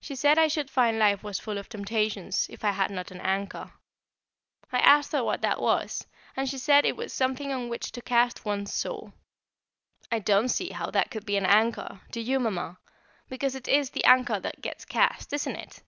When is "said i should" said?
0.14-0.70